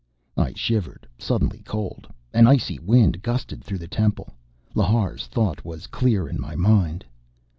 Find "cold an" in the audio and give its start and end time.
1.63-2.47